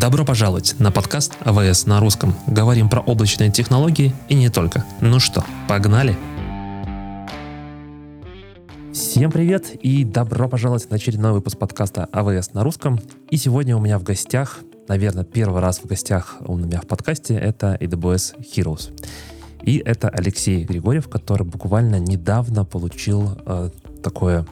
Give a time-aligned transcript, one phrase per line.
[0.00, 2.32] Добро пожаловать на подкаст АВС на русском.
[2.46, 4.84] Говорим про облачные технологии и не только.
[5.00, 6.16] Ну что, погнали?
[8.92, 13.00] Всем привет и добро пожаловать на очередной выпуск подкаста АВС на русском.
[13.28, 17.34] И сегодня у меня в гостях, наверное, первый раз в гостях у меня в подкасте,
[17.34, 18.92] это AWS Heroes.
[19.62, 23.70] И это Алексей Григорьев, который буквально недавно получил э,
[24.00, 24.46] такое,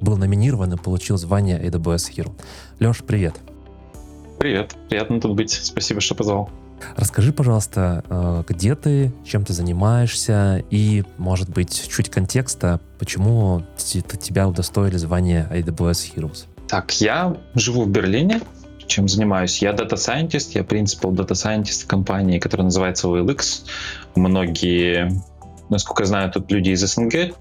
[0.00, 2.32] был номинирован и получил звание AWS Hero.
[2.78, 3.34] Леш, привет.
[4.42, 5.52] Привет, приятно тут быть.
[5.52, 6.50] Спасибо, что позвал.
[6.96, 14.48] Расскажи, пожалуйста, э, где ты, чем ты занимаешься и, может быть, чуть контекста, почему тебя
[14.48, 16.46] удостоили звания AWS Heroes?
[16.66, 18.40] Так, я живу в Берлине,
[18.88, 19.62] чем занимаюсь.
[19.62, 23.64] Я Data Scientist, я принципал Data Scientist в компании, которая называется OLX.
[24.16, 25.22] Многие,
[25.68, 27.36] насколько я знаю, тут люди из СНГ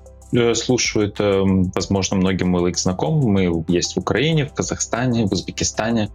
[0.55, 3.19] слушают, эм, возможно, многим OLX знаком.
[3.19, 6.09] Мы есть в Украине, в Казахстане, в Узбекистане.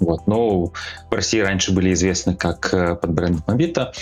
[0.00, 0.26] Вот.
[0.26, 0.72] Но в
[1.10, 3.92] России раньше были известны как э, под брендом Mobita.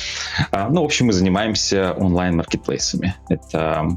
[0.51, 3.17] А, ну, в общем, мы занимаемся онлайн-маркетплейсами.
[3.29, 3.97] Это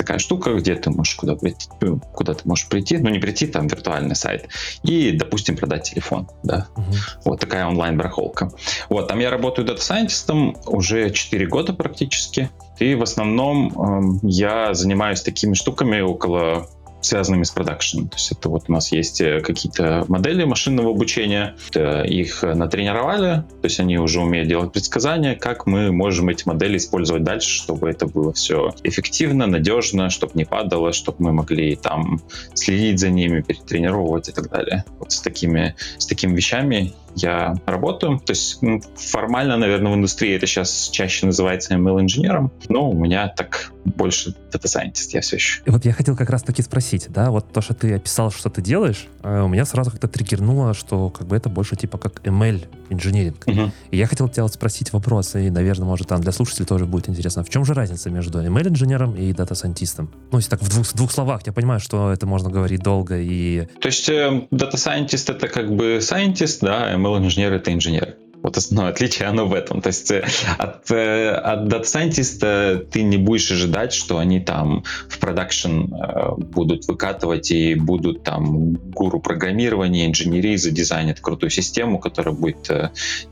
[0.00, 3.46] такая штука, где ты можешь куда, прийти, ну, куда ты можешь прийти, ну не прийти,
[3.46, 4.48] там виртуальный сайт,
[4.82, 6.68] и, допустим, продать телефон, да.
[6.74, 6.94] Uh-huh.
[7.26, 8.50] Вот такая онлайн-барахолка.
[8.88, 15.20] Вот, там я работаю дата-сайентистом уже 4 года практически, и в основном э, я занимаюсь
[15.20, 16.66] такими штуками около
[17.00, 18.08] связанными с продакшеном.
[18.08, 23.64] То есть это вот у нас есть э, какие-то модели машинного обучения, их натренировали, то
[23.64, 28.06] есть они уже умеют делать предсказания, как мы можем эти модели использовать дальше, чтобы это
[28.06, 32.20] было все эффективно, надежно, чтобы не падало, чтобы мы могли там
[32.54, 34.84] следить за ними, перетренировывать и так далее.
[34.98, 38.18] Вот с такими, с такими вещами я работаю.
[38.18, 43.28] То есть ну, формально, наверное, в индустрии это сейчас чаще называется ML-инженером, но у меня
[43.28, 45.62] так больше Scientist я все еще.
[45.66, 48.62] Вот я хотел как раз таки спросить, да, вот то, что ты описал, что ты
[48.62, 52.66] делаешь, э, у меня сразу как-то триггернуло, что как бы это больше типа как ML
[52.90, 53.44] engineering.
[53.46, 53.70] Угу.
[53.90, 57.08] И я хотел тебя вот спросить вопрос, и, наверное, может, там для слушателей тоже будет
[57.08, 57.44] интересно.
[57.44, 60.10] В чем же разница между ML-инженером и дата-сайентистом?
[60.32, 63.18] Ну, если так в двух, в двух словах, я понимаю, что это можно говорить долго
[63.18, 63.66] и...
[63.80, 68.16] То есть э, дата-сайентист— это как бы scientist, да, ML-инженер— это инженер.
[68.42, 69.82] Вот основное отличие, оно в этом.
[69.82, 70.24] То есть э,
[70.58, 76.34] от, э, от Data Scientist ты не будешь ожидать, что они там в production э,
[76.36, 82.70] будут выкатывать и будут там гуру программирования, инженерии задизайнят крутую систему, которая будет,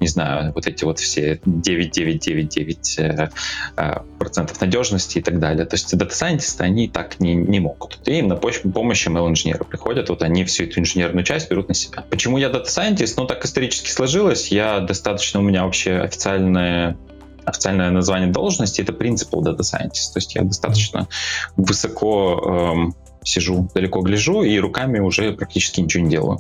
[0.01, 2.99] не знаю, вот эти вот все 9999
[4.19, 5.65] процентов надежности и так далее.
[5.65, 8.01] То есть Data Scientist они так не, не могут.
[8.07, 12.05] И на помощь ML-инженеры приходят, вот они всю эту инженерную часть берут на себя.
[12.11, 13.15] Почему я Data Scientist?
[13.17, 14.49] Ну, так исторически сложилось.
[14.49, 16.97] Я достаточно у меня вообще официальное
[17.45, 20.13] официальное название должности это Principal Data Scientist.
[20.13, 21.09] То есть я достаточно
[21.57, 26.39] высоко эм, сижу, далеко гляжу и руками уже практически ничего не делаю.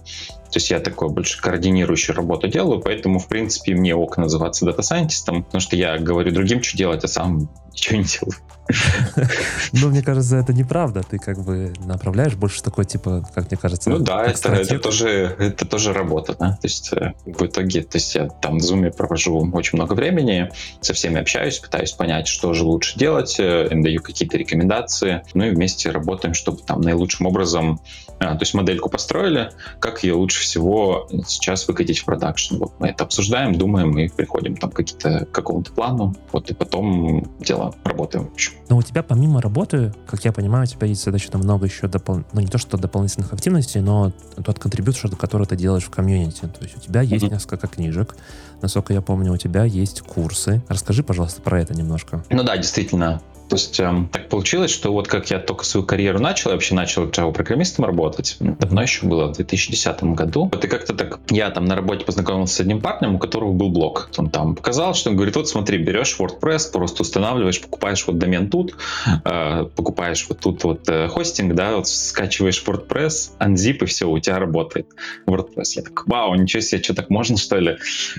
[0.51, 5.45] То есть я такой больше координирующую работу делаю, поэтому, в принципе, мне ок называться дата-сайентистом,
[5.45, 8.37] потому что я говорю другим, что делать, а сам ничего не делаю.
[9.73, 11.03] Ну, мне кажется, это неправда.
[11.03, 13.91] Ты как бы направляешь больше такой, типа, как мне кажется...
[13.91, 15.09] Ну да, это, это, тоже,
[15.39, 16.53] это тоже работа, да.
[16.53, 20.51] То есть э, в итоге, то есть я там в Zoom провожу очень много времени,
[20.81, 25.45] со всеми общаюсь, пытаюсь понять, что же лучше делать, э, им даю какие-то рекомендации, ну
[25.45, 27.81] и вместе работаем, чтобы там наилучшим образом,
[28.19, 32.57] а, то есть модельку построили, как ее лучше всего сейчас выкатить в продакшн.
[32.57, 34.85] Вот мы это обсуждаем, думаем и приходим там к
[35.33, 38.53] какому-то плану, вот и потом дело работаем общем.
[38.69, 42.23] Но у тебя помимо работы, как я понимаю, у тебя есть достаточно много еще допол...
[42.33, 44.13] ну не то что дополнительных активностей, но
[44.45, 46.41] тот контрибьютор, который ты делаешь в комьюнити.
[46.41, 47.33] То есть у тебя есть mm-hmm.
[47.33, 48.17] несколько книжек,
[48.61, 50.63] насколько я помню, у тебя есть курсы.
[50.69, 52.25] Расскажи, пожалуйста, про это немножко.
[52.31, 53.23] Ну да, действительно.
[53.49, 56.75] То есть эм, так получилось, что вот как я только свою карьеру начал, я вообще
[56.75, 60.51] начал Java-программистом работать, давно еще было, в 2010 году.
[60.53, 63.71] Вот и как-то так, я там на работе познакомился с одним парнем, у которого был
[63.71, 64.11] блог.
[64.19, 68.51] Он там показал, что он говорит, вот смотри, берешь WordPress, просто устанавливаешь, покупаешь вот домен
[68.51, 68.77] тут,
[69.25, 74.19] э, покупаешь вот тут вот э, хостинг, да, вот скачиваешь WordPress, unzip и все, у
[74.19, 74.89] тебя работает
[75.27, 75.73] WordPress.
[75.77, 77.79] Я так, вау, ничего себе, что так можно, что ли?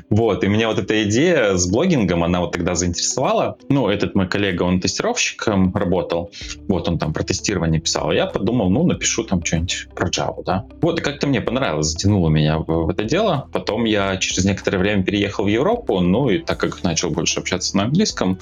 [0.09, 3.57] Вот, и меня вот эта идея с блогингом, она вот тогда заинтересовала.
[3.69, 6.31] Ну, этот мой коллега, он тестировщик, тестировщиком работал,
[6.68, 10.44] вот он там про тестирование писал, а я подумал, ну, напишу там что-нибудь про Java,
[10.45, 10.66] да.
[10.81, 13.48] Вот, и как-то мне понравилось, затянуло меня в, в это дело.
[13.51, 17.75] Потом я через некоторое время переехал в Европу, ну, и так как начал больше общаться
[17.77, 18.39] на английском,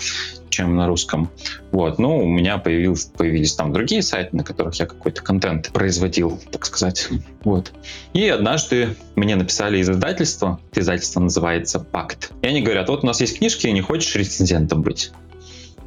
[0.49, 1.29] чем на русском,
[1.71, 6.39] вот, ну, у меня появились, появились там другие сайты, на которых я какой-то контент производил,
[6.51, 7.09] так сказать,
[7.43, 7.73] вот.
[8.13, 13.19] И однажды мне написали из издательства, издательство называется «Пакт», и они говорят, вот у нас
[13.19, 15.11] есть книжки, не хочешь рецензентом быть?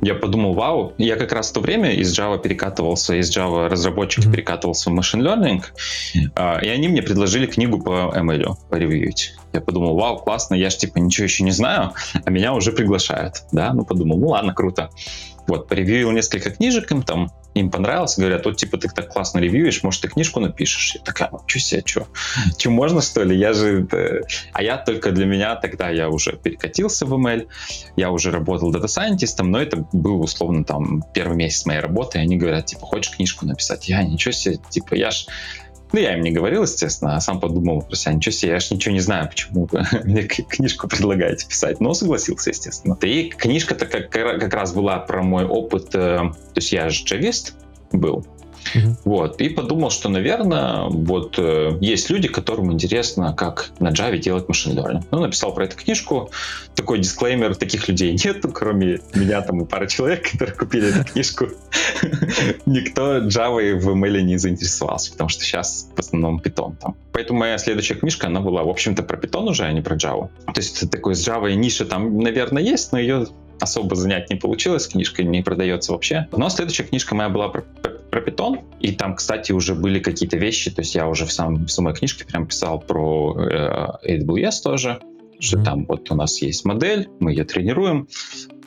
[0.00, 4.29] Я подумал, вау, я как раз в то время из Java перекатывался, из Java разработчика
[4.29, 4.32] mm-hmm.
[4.32, 5.62] перекатывался в Machine Learning,
[6.62, 9.35] и они мне предложили книгу по ML поревьюить.
[9.52, 11.93] Я подумал, вау, классно, я же типа ничего еще не знаю,
[12.25, 14.91] а меня уже приглашают, да, ну подумал, ну ладно, круто.
[15.47, 19.82] Вот, поревьюил несколько книжек им там, им понравилось, говорят, вот типа ты так классно ревьюешь,
[19.82, 20.94] может ты книжку напишешь?
[20.94, 22.06] Я такая, ну что себе, что?
[22.56, 23.37] Что, можно что ли?
[23.37, 23.87] Я же...
[24.52, 27.49] А я только для меня тогда я уже перекатился в ML,
[27.97, 32.37] я уже работал дата-сайентистом, но это был условно там первый месяц моей работы, и они
[32.37, 33.88] говорят, типа, хочешь книжку написать?
[33.88, 35.26] Я, ничего себе, типа, я ж
[35.93, 38.71] ну, я им не говорил, естественно, а сам подумал про себя, ничего себе, я ж
[38.71, 41.81] ничего не знаю, почему вы мне книжку предлагаете писать.
[41.81, 42.97] Но согласился, естественно.
[43.03, 47.55] И книжка-то как, как раз была про мой опыт, э, то есть я же джавист
[47.93, 48.25] был,
[48.75, 48.97] Угу.
[49.05, 49.41] Вот.
[49.41, 54.79] И подумал, что, наверное, вот э, есть люди, которым интересно, как на Java делать машин
[54.79, 55.05] learning.
[55.11, 56.31] Ну, написал про эту книжку.
[56.75, 61.49] Такой дисклеймер, таких людей нет, кроме меня там и пары человек, которые купили эту книжку.
[62.67, 66.97] Никто Java в ML не заинтересовался, потому что сейчас в основном Python там.
[67.13, 70.29] Поэтому моя следующая книжка, она была, в общем-то, про Python уже, а не про Java.
[70.47, 73.27] То есть такой с Java ниша там, наверное, есть, но ее
[73.61, 76.27] особо занять не получилось, книжка не продается вообще.
[76.33, 77.63] Но следующая книжка моя была про,
[78.11, 81.67] про Python, и там, кстати, уже были какие-то вещи, то есть я уже в, сам,
[81.67, 85.01] в самой книжке прям писал про э, AWS тоже,
[85.39, 85.65] что mm-hmm.
[85.65, 88.09] там вот у нас есть модель, мы ее тренируем,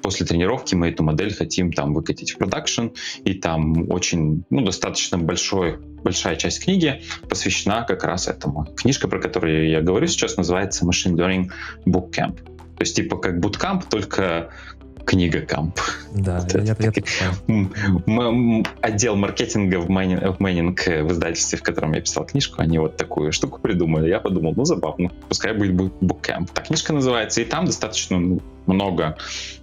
[0.03, 2.87] после тренировки мы эту модель хотим там выкатить в production,
[3.23, 8.65] и там очень, ну, достаточно большой, большая часть книги посвящена как раз этому.
[8.75, 11.51] Книжка, про которую я говорю сейчас, называется Machine Learning
[11.87, 12.43] Bookcamp.
[12.75, 14.49] То есть типа как bootcamp, только
[15.05, 15.79] книга camp.
[16.15, 17.01] Да, вот я, это,
[18.07, 22.79] я, Отдел маркетинга в Manning, в Manning в издательстве, в котором я писал книжку, они
[22.79, 24.09] вот такую штуку придумали.
[24.09, 26.51] Я подумал, ну забавно, пускай будет bookcamp.
[26.51, 29.17] Так книжка называется, и там достаточно ну, много
[29.61, 29.62] э,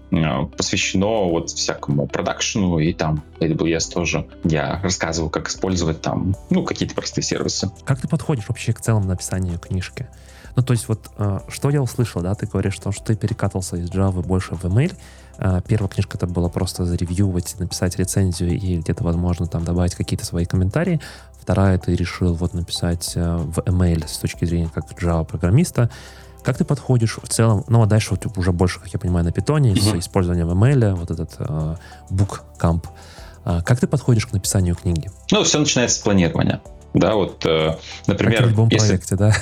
[0.57, 4.27] посвящено вот всякому продакшену, и там AWS тоже.
[4.45, 7.71] Я рассказывал, как использовать там, ну, какие-то простые сервисы.
[7.85, 10.09] Как ты подходишь вообще к целому написанию книжки?
[10.57, 13.77] Ну, то есть вот, э, что я услышал, да, ты говоришь, что, что ты перекатывался
[13.77, 14.97] из Java больше в ML,
[15.39, 20.27] э, Первая книжка это была просто заревьювать, написать рецензию и где-то, возможно, там добавить какие-то
[20.27, 21.01] свои комментарии.
[21.41, 25.91] Вторая ты решил вот написать э, в ML с точки зрения как Java-программиста.
[26.43, 29.33] Как ты подходишь в целом, ну а дальше вот уже больше, как я понимаю, на
[29.33, 29.97] питоне, mm-hmm.
[29.97, 31.77] с использованием ML, вот этот э,
[32.11, 32.85] bookcamp.
[33.45, 35.11] Э, как ты подходишь к написанию книги?
[35.31, 36.61] Ну, все начинается с планирования.
[36.95, 37.77] Да, вот, э,
[38.07, 38.39] например...
[38.39, 38.89] Как в любом если...
[38.89, 39.33] проекте, да?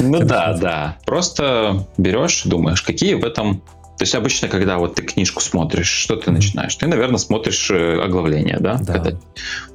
[0.00, 0.96] Ну да, да.
[1.04, 3.62] Просто берешь, думаешь, какие в этом
[3.98, 6.76] то есть обычно, когда вот ты книжку смотришь, что ты начинаешь?
[6.76, 8.78] Ты, наверное, смотришь э, оглавление, да?
[8.80, 8.92] да.
[8.92, 9.18] Когда...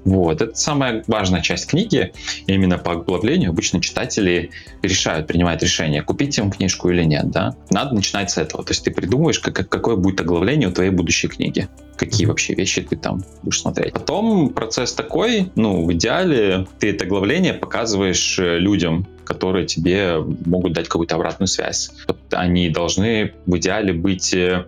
[0.05, 2.13] Вот, это самая важная часть книги.
[2.47, 7.53] Именно по оглавлению обычно читатели решают, принимают решение, купить им книжку или нет, да?
[7.69, 8.63] Надо начинать с этого.
[8.63, 11.67] То есть ты придумываешь, как, какое будет оглавление у твоей будущей книги.
[11.97, 13.93] Какие вообще вещи ты там будешь смотреть.
[13.93, 20.73] Потом процесс такой, ну, в идеале ты это оглавление показываешь э, людям, которые тебе могут
[20.73, 21.91] дать какую-то обратную связь.
[22.07, 24.65] Вот они должны в идеале быть, э,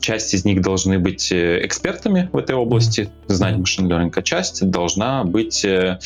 [0.00, 4.68] часть из них должны быть э, экспертами в этой области, знать машин learning, а часть
[4.68, 5.98] должна быть, э,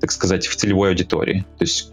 [0.00, 1.44] так сказать, в целевой аудитории.
[1.58, 1.92] То есть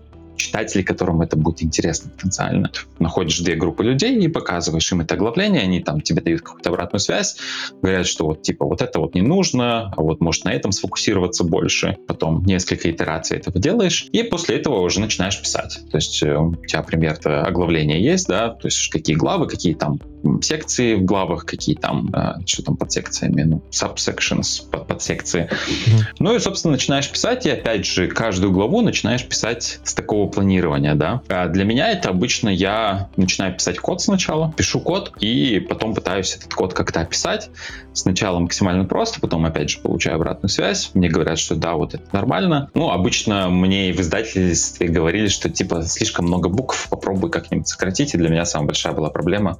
[0.53, 2.71] читателей, которым это будет интересно потенциально.
[2.99, 6.99] Находишь две группы людей и показываешь им это оглавление, они там тебе дают какую-то обратную
[6.99, 7.37] связь,
[7.81, 11.43] говорят, что вот типа вот это вот не нужно, а вот может на этом сфокусироваться
[11.43, 11.97] больше.
[12.07, 15.79] Потом несколько итераций этого делаешь, и после этого уже начинаешь писать.
[15.89, 19.99] То есть э, у тебя пример оглавления есть, да, то есть какие главы, какие там
[20.41, 25.49] секции в главах, какие там, э, что там под секциями, ну, subsections, под, под секции.
[25.51, 26.01] Mm-hmm.
[26.19, 30.95] Ну и, собственно, начинаешь писать, и опять же, каждую главу начинаешь писать с такого планирования,
[30.95, 31.21] да.
[31.29, 36.35] А для меня это обычно я начинаю писать код сначала, пишу код, и потом пытаюсь
[36.35, 37.49] этот код как-то описать.
[37.93, 40.91] Сначала максимально просто, потом, опять же, получаю обратную связь.
[40.93, 42.69] Мне говорят, что да, вот это нормально.
[42.73, 48.13] Ну, обычно мне и в издательстве говорили, что типа слишком много букв, попробуй как-нибудь сократить.
[48.13, 49.57] И для меня самая большая была проблема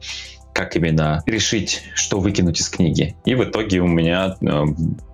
[0.54, 3.16] как именно решить, что выкинуть из книги.
[3.26, 4.64] И в итоге у меня э,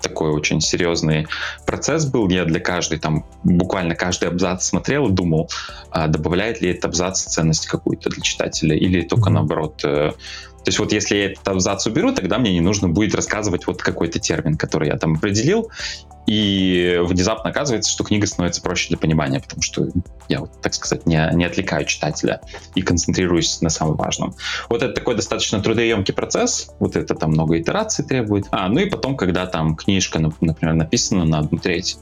[0.01, 1.27] такой очень серьезный
[1.65, 2.29] процесс был.
[2.29, 5.49] Я для каждой, там, буквально каждый абзац смотрел и думал,
[5.91, 9.81] а добавляет ли этот абзац ценность какую-то для читателя или только наоборот.
[9.83, 10.11] Э,
[10.63, 13.81] то есть вот если я этот абзац уберу, тогда мне не нужно будет рассказывать вот
[13.81, 15.71] какой-то термин, который я там определил,
[16.27, 19.87] и внезапно оказывается, что книга становится проще для понимания, потому что
[20.27, 22.41] я, вот, так сказать, не, не отвлекаю читателя
[22.75, 24.35] и концентрируюсь на самом важном.
[24.69, 28.45] Вот это такой достаточно трудоемкий процесс, вот это там много итераций требует.
[28.51, 31.97] А, ну и потом, когда там книжка, например, написана на одну треть,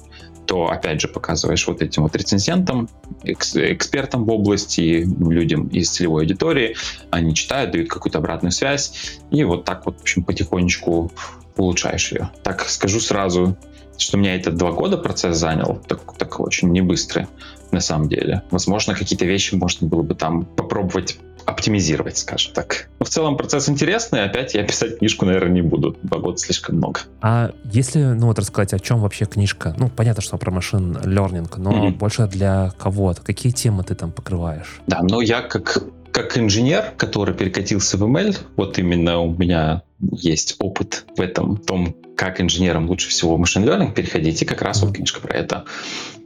[0.47, 2.89] то опять же показываешь вот этим вот рецензентам,
[3.23, 6.75] экспертам в области, людям из целевой аудитории,
[7.11, 11.11] они читают, дают какую-то обратную связь, и вот так вот, в общем, потихонечку
[11.57, 12.31] улучшаешь ее.
[12.43, 13.57] Так скажу сразу,
[13.97, 17.27] что у меня это два года процесс занял, так, так очень не быстрый
[17.71, 18.43] на самом деле.
[18.51, 22.89] Возможно, какие-то вещи можно было бы там попробовать оптимизировать, скажем так.
[22.99, 25.97] Но в целом процесс интересный, опять я писать книжку, наверное, не буду.
[26.03, 26.99] Года слишком много.
[27.21, 29.73] А если, ну вот рассказать, о чем вообще книжка?
[29.77, 31.97] Ну, понятно, что про машин learning, но mm-hmm.
[31.97, 33.15] больше для кого?
[33.23, 34.81] Какие темы ты там покрываешь?
[34.87, 40.55] Да, ну я как как инженер, который перекатился в ML, вот именно у меня есть
[40.57, 44.63] опыт в этом, в том, как инженерам лучше всего в машин learning переходить, и как
[44.63, 45.65] раз вот книжка про это.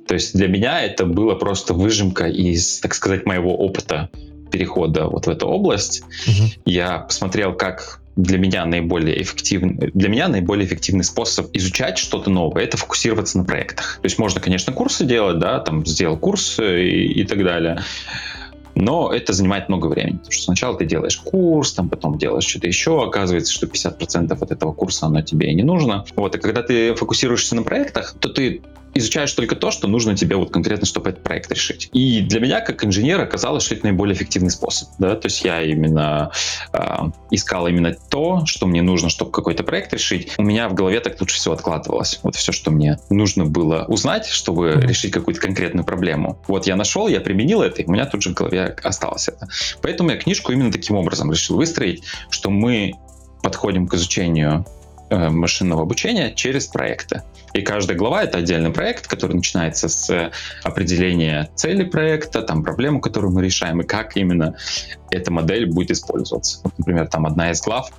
[0.07, 4.09] То есть для меня это было просто выжимка из, так сказать, моего опыта
[4.51, 6.03] перехода вот в эту область.
[6.27, 6.49] Угу.
[6.65, 12.63] Я посмотрел, как для меня наиболее эффективный, для меня наиболее эффективный способ изучать что-то новое,
[12.63, 13.99] это фокусироваться на проектах.
[14.01, 17.81] То есть можно, конечно, курсы делать, да, там сделал курс и, и так далее.
[18.73, 22.67] Но это занимает много времени, потому что сначала ты делаешь курс, там потом делаешь что-то
[22.67, 26.05] еще, оказывается, что 50% от этого курса оно тебе и не нужно.
[26.15, 28.61] Вот, и когда ты фокусируешься на проектах, то ты
[28.93, 31.89] изучаешь только то, что нужно тебе вот конкретно, чтобы этот проект решить.
[31.93, 34.89] И для меня, как инженера, казалось, что это наиболее эффективный способ.
[34.99, 35.15] Да?
[35.15, 36.31] То есть я именно
[36.73, 36.79] э,
[37.31, 40.33] искал именно то, что мне нужно, чтобы какой-то проект решить.
[40.37, 42.19] У меня в голове так лучше всего откладывалось.
[42.23, 46.39] Вот все, что мне нужно было узнать, чтобы решить какую-то конкретную проблему.
[46.47, 49.47] Вот я нашел, я применил это, и у меня тут же в голове осталось это.
[49.81, 52.93] Поэтому я книжку именно таким образом решил выстроить, что мы
[53.41, 54.65] подходим к изучению
[55.11, 57.23] Э, машинного обучения через проекты.
[57.53, 60.31] И каждая глава— это отдельный проект, который начинается с
[60.63, 64.55] определения цели проекта, там проблему, которую мы решаем, и как именно
[65.09, 66.61] эта модель будет использоваться.
[66.63, 67.91] Вот, например, там одна из глав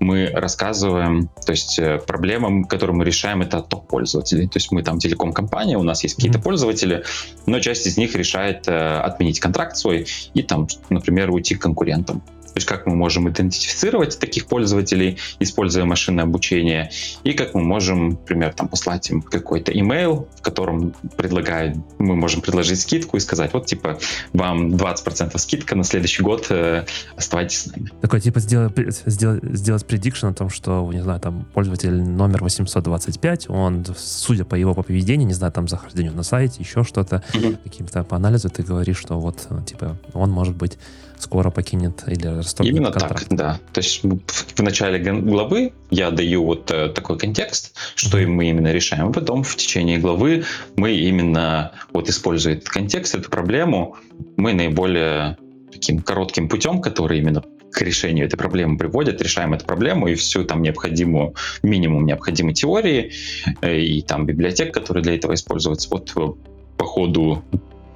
[0.00, 4.46] мы рассказываем, то есть э, проблема, которую мы решаем, это отток пользователей.
[4.46, 6.42] То есть мы там телеком-компания, у нас есть какие-то mm-hmm.
[6.42, 7.04] пользователи,
[7.46, 12.22] но часть из них решает э, отменить контракт свой и там, например, уйти к конкурентам.
[12.56, 16.90] То есть как мы можем идентифицировать таких пользователей, используя машинное обучение,
[17.22, 22.40] и как мы можем, например, там, послать им какой-то email, в котором предлагают, мы можем
[22.40, 23.98] предложить скидку и сказать, вот типа
[24.32, 27.90] вам 20% скидка на следующий год, э, оставайтесь с нами.
[28.00, 28.72] Такой типа сделать,
[29.04, 34.54] сделать, сделать prediction о том, что, не знаю, там пользователь номер 825, он, судя по
[34.54, 37.58] его поведению, не знаю, там захождению на сайте, еще что-то, mm-hmm.
[37.64, 40.78] каким-то по анализу ты говоришь, что вот, типа, он может быть
[41.18, 43.28] скоро покинет или расторгнет Именно контракт.
[43.28, 43.60] так, да.
[43.72, 48.26] То есть в начале главы я даю вот э, такой контекст, что mm-hmm.
[48.26, 50.44] мы именно решаем, а потом в течение главы
[50.76, 53.96] мы именно вот используя этот контекст, эту проблему,
[54.36, 55.36] мы наиболее
[55.72, 57.42] таким коротким путем, который именно
[57.76, 63.12] к решению этой проблемы приводит, решаем эту проблему и всю там необходимую, минимум необходимой теории
[63.60, 66.32] э, и там библиотек, которые для этого используются, вот э,
[66.78, 67.42] по ходу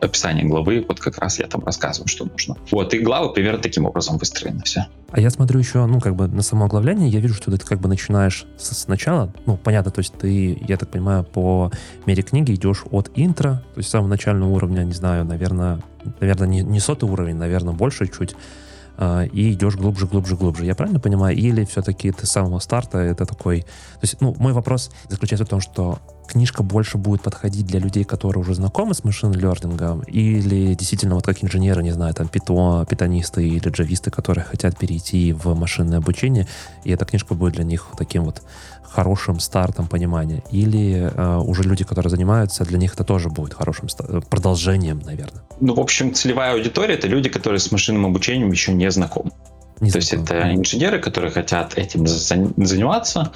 [0.01, 2.57] описание главы, вот как раз я там рассказываю, что нужно.
[2.71, 4.87] Вот, и главы примерно таким образом выстроены все.
[5.11, 7.81] А я смотрю еще, ну, как бы на само оглавление, я вижу, что ты как
[7.81, 11.71] бы начинаешь с, сначала, ну, понятно, то есть ты, я так понимаю, по
[12.07, 15.81] мере книги идешь от интро, то есть самого начального уровня, не знаю, наверное,
[16.21, 18.37] наверное, не, не сотый уровень, наверное, больше чуть,
[19.33, 20.65] и идешь глубже, глубже, глубже.
[20.65, 21.37] Я правильно понимаю?
[21.37, 23.63] Или все-таки ты с самого старта это такой...
[23.63, 25.99] То есть, ну, мой вопрос заключается в том, что
[26.31, 31.43] книжка больше будет подходить для людей, которые уже знакомы с машин-лернингом, или действительно вот как
[31.43, 36.47] инженеры, не знаю, там питон, питонисты или джависты, которые хотят перейти в машинное обучение,
[36.85, 38.43] и эта книжка будет для них таким вот
[38.83, 43.89] хорошим стартом понимания, или э, уже люди, которые занимаются, для них это тоже будет хорошим
[44.29, 45.43] продолжением, наверное.
[45.61, 49.31] Ну, в общем, целевая аудитория это люди, которые с машинным обучением еще не знакомы.
[49.81, 53.33] Не То есть это инженеры, которые хотят этим заниматься.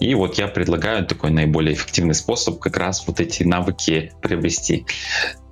[0.00, 4.86] И вот я предлагаю такой наиболее эффективный способ как раз вот эти навыки приобрести.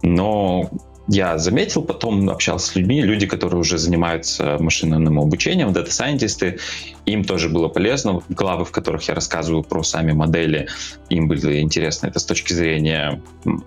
[0.02, 0.70] Но
[1.08, 6.58] я заметил, потом общался с людьми, люди, которые уже занимаются машинным обучением, дата-сайентисты,
[7.04, 8.22] им тоже было полезно.
[8.28, 10.68] Главы, в которых я рассказываю про сами модели,
[11.08, 13.20] им было интересно это с точки зрения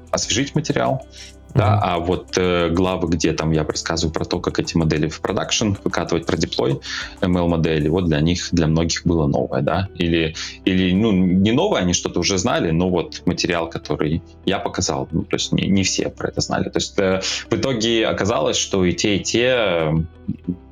[0.10, 1.05] освежить материал,
[1.53, 5.22] да, а вот э, главы, где там я рассказываю про то, как эти модели в
[5.22, 6.79] production выкатывать, про деплой
[7.22, 11.93] ML-модели, вот для них, для многих было новое, да, или, или ну, не новое, они
[11.93, 16.10] что-то уже знали, но вот материал, который я показал, ну, то есть не, не все
[16.10, 19.93] про это знали, то есть э, в итоге оказалось, что и те, и те э,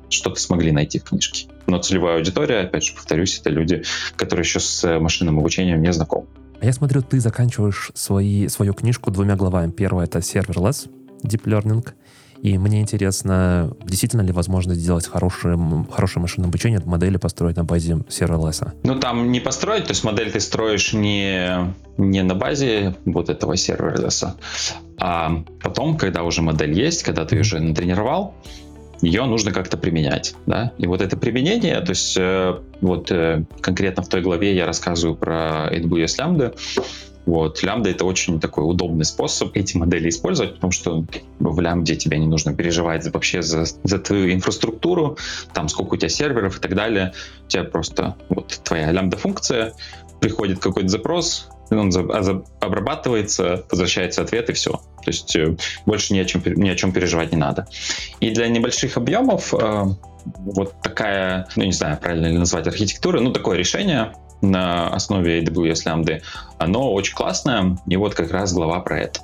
[0.08, 1.48] что-то смогли найти в книжке.
[1.66, 3.84] Но целевая аудитория, опять же, повторюсь, это люди,
[4.16, 6.26] которые еще с машинным обучением не знакомы.
[6.62, 9.72] А я смотрю, ты заканчиваешь свои, свою книжку двумя главами.
[9.72, 10.88] Первая— это serverless
[11.24, 11.84] deep learning,
[12.40, 15.58] и мне интересно, действительно ли возможно сделать хорошее,
[15.90, 18.74] хорошее машинное обучение, модели построить на базе serverless?
[18.84, 23.54] Ну, там не построить, то есть модель ты строишь не, не на базе вот этого
[23.54, 24.28] serverless,
[24.98, 28.36] а потом, когда уже модель есть, когда ты уже натренировал,
[29.02, 34.02] ее нужно как-то применять, да, и вот это применение, то есть э, вот э, конкретно
[34.02, 36.54] в той главе я рассказываю про AWS Lambda,
[37.24, 41.04] вот, лямбда это очень такой удобный способ эти модели использовать, потому что
[41.38, 45.18] в лямбде тебе не нужно переживать вообще за, за твою инфраструктуру,
[45.54, 47.12] там сколько у тебя серверов и так далее.
[47.46, 49.74] У тебя просто вот твоя лямбда-функция,
[50.20, 51.90] приходит какой-то запрос, он
[52.60, 54.72] обрабатывается, возвращается ответ и все.
[54.72, 57.66] То есть э, больше ни о чем, ни о чем переживать не надо.
[58.20, 59.84] И для небольших объемов э,
[60.38, 65.86] вот такая, ну не знаю, правильно ли назвать архитектура, ну такое решение на основе AWS
[65.86, 66.22] Lambda,
[66.58, 69.20] оно очень классное, и вот как раз глава про это.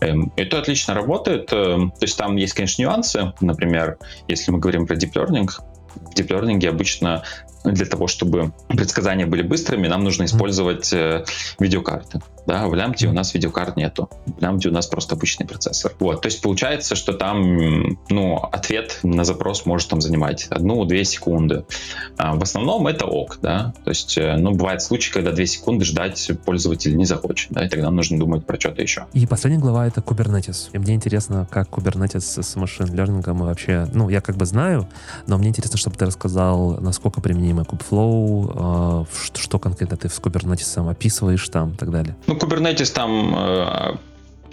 [0.00, 1.52] Эм, это отлично работает.
[1.52, 3.32] Эм, то есть там есть, конечно, нюансы.
[3.40, 3.98] Например,
[4.28, 5.48] если мы говорим про deep learning,
[5.94, 7.22] в deep learning обычно
[7.64, 11.24] для того, чтобы предсказания были быстрыми, нам нужно использовать э,
[11.58, 12.20] видеокарты.
[12.46, 14.08] Да, в лямбде у нас видеокарт нету.
[14.26, 15.92] В лямбде у нас просто обычный процессор.
[16.00, 21.64] Вот, то есть получается, что там, ну, ответ на запрос может там занимать одну-две секунды.
[22.16, 23.74] А в основном это ок, да.
[23.84, 27.68] То есть, э, ну, бывает случаи, когда две секунды ждать пользователь не захочет, да, и
[27.68, 29.06] тогда нужно думать про что-то еще.
[29.12, 30.70] И последняя глава— это Kubernetes.
[30.72, 33.86] И мне интересно, как Kubernetes с машин лернингом вообще...
[33.92, 34.88] Ну, я как бы знаю,
[35.26, 40.90] но мне интересно, чтобы ты рассказал, насколько применимы Kubeflow, э, что конкретно ты с Kubernetes
[40.90, 42.16] описываешь там и так далее.
[42.26, 43.96] Ну, Kubernetes там э,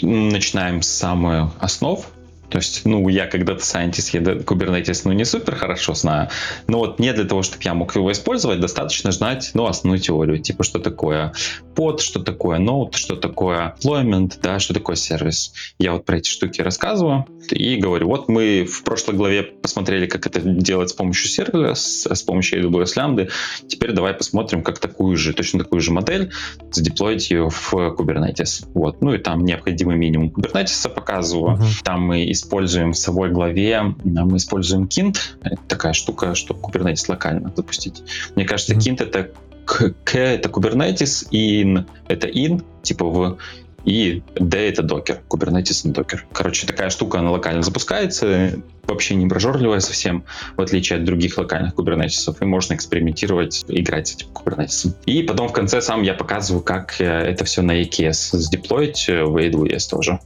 [0.01, 2.05] начинаем с самых основ,
[2.49, 6.29] то есть, ну, я когда-то scientist, я Kubernetes, ну, не супер хорошо знаю,
[6.67, 10.39] но вот не для того, чтобы я мог его использовать, достаточно знать, ну, основную теорию,
[10.39, 11.33] типа, что такое
[11.75, 15.53] под, что такое node, что такое deployment, да, что такое сервис.
[15.77, 20.25] Я вот про эти штуки рассказываю и говорю, вот мы в прошлой главе посмотрели, как
[20.25, 23.29] это делать с помощью сервера, с, помощью AWS Lambda,
[23.67, 26.31] теперь давай посмотрим, как такую же, точно такую же модель
[26.71, 28.65] задеплоить ее в Kubernetes.
[28.73, 31.83] Вот, ну, и там необходимый минимум Kubernetes показываю, uh-huh.
[31.83, 35.17] там мы используем в собой главе, мы используем Kint.
[35.41, 38.03] Это такая штука, чтобы Kubernetes локально запустить.
[38.35, 38.97] Мне кажется, mm-hmm.
[38.97, 39.31] Kint это
[39.65, 43.37] K это Kubernetes, in это in, типа в
[43.83, 46.25] и D это докер, Kubernetes и докер.
[46.33, 50.23] Короче, такая штука, она локально запускается, вообще не прожорливая совсем,
[50.55, 54.95] в отличие от других локальных кубернетисов, и можно экспериментировать, играть с этим кубернетисом.
[55.05, 59.23] И потом в конце сам я показываю, как э, это все на EKS сдеплоить э,
[59.23, 60.19] в AWS тоже.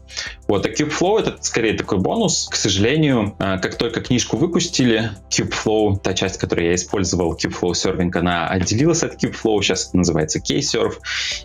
[0.48, 2.48] Вот, а Kubeflow это скорее такой бонус.
[2.52, 8.12] К сожалению, э, как только книжку выпустили, Kubeflow, та часть, которую я использовал, Kubeflow Serving,
[8.18, 10.96] она отделилась от Kubeflow, сейчас это называется Kserve,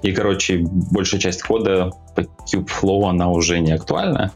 [0.02, 4.32] и, короче, большая часть кода по Kubeflow, она уже не актуальна.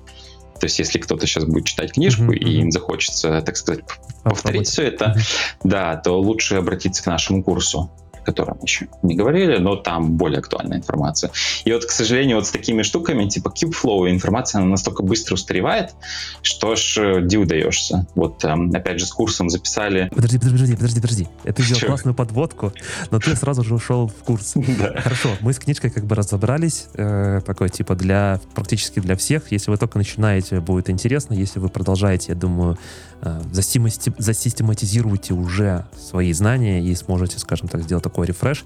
[0.61, 2.37] То есть, если кто-то сейчас будет читать книжку mm-hmm.
[2.37, 3.85] и им захочется, так сказать,
[4.23, 5.61] повторить все это, mm-hmm.
[5.65, 7.91] да, то лучше обратиться к нашему курсу
[8.31, 11.31] котором еще не говорили, но там более актуальная информация.
[11.65, 15.95] И вот, к сожалению, вот с такими штуками, типа Kubeflow, информация она настолько быстро устаревает,
[16.43, 18.07] что ж э, диву даешься.
[18.15, 20.11] Вот, эм, опять же, с курсом записали...
[20.15, 21.29] Подожди, подожди, подожди, подожди.
[21.45, 22.73] Это сделал классную подводку,
[23.11, 24.55] но ты сразу же ушел в курс.
[24.97, 29.53] Хорошо, мы с книжкой как бы разобрались, э, такой типа для практически для всех.
[29.53, 31.35] Если вы только начинаете, будет интересно.
[31.35, 32.79] Если вы продолжаете, я думаю,
[33.23, 33.41] э,
[34.19, 38.65] засистематизируете уже свои знания и сможете, скажем так, сделать такой рефреш.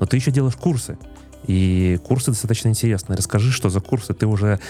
[0.00, 0.98] Но ты еще делаешь курсы.
[1.46, 3.16] И курсы достаточно интересные.
[3.16, 4.14] Расскажи, что за курсы.
[4.14, 4.60] Ты уже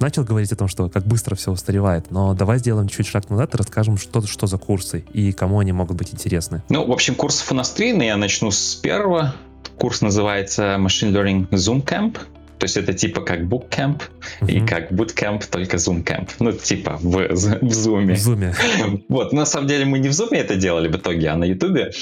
[0.00, 3.54] начал говорить о том, что как быстро все устаревает, но давай сделаем чуть шаг назад
[3.54, 6.62] и расскажем, что, что за курсы и кому они могут быть интересны.
[6.70, 9.34] Ну, в общем, курсов у нас три, но я начну с первого.
[9.76, 12.18] Курс называется Machine Learning Zoom Camp.
[12.62, 14.02] То есть это типа как bootcamp
[14.40, 14.48] uh-huh.
[14.48, 16.30] и как bootcamp, только zoom camp.
[16.38, 18.14] Ну, типа в, в Zoom.
[18.14, 19.02] В Zoom.
[19.08, 21.92] Вот, на самом деле мы не в Zoom это делали в итоге, а на YouTube.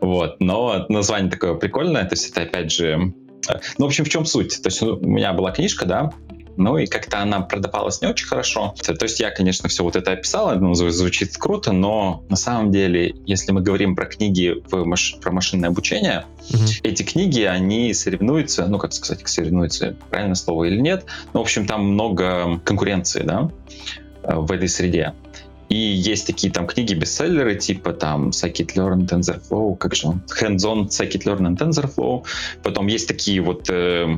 [0.00, 2.04] Вот, но название такое прикольное.
[2.04, 3.12] То есть это опять же...
[3.46, 4.62] Э, ну, в общем, в чем суть?
[4.62, 6.10] То есть у меня была книжка, да,
[6.56, 8.74] ну и как-то она продавалась не очень хорошо.
[8.82, 13.14] То есть я, конечно, все вот это описал, ну, звучит круто, но на самом деле,
[13.26, 15.16] если мы говорим про книги в маш...
[15.20, 16.62] про машинное обучение, угу.
[16.82, 21.66] эти книги, они соревнуются, ну, как сказать, соревнуются, правильно слово или нет, ну, в общем,
[21.66, 23.50] там много конкуренции, да,
[24.22, 25.14] в этой среде.
[25.68, 31.56] И есть такие там книги-бестселлеры, типа там Scikit-Learn, TensorFlow, как же он, Hands-on Scikit-Learn and
[31.56, 32.24] TensorFlow.
[32.62, 34.16] Потом есть такие вот э,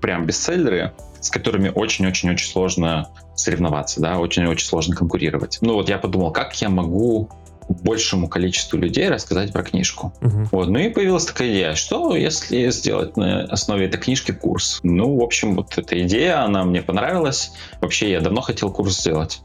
[0.00, 0.92] прям бестселлеры,
[1.24, 5.58] с которыми очень-очень-очень сложно соревноваться, да, очень-очень сложно конкурировать.
[5.62, 7.30] Ну вот я подумал, как я могу
[7.66, 10.12] большему количеству людей рассказать про книжку.
[10.20, 10.48] Uh-huh.
[10.52, 10.68] Вот.
[10.68, 14.80] Ну и появилась такая идея, что если сделать на основе этой книжки курс?
[14.82, 17.52] Ну, в общем, вот эта идея, она мне понравилась.
[17.80, 19.40] Вообще, я давно хотел курс сделать.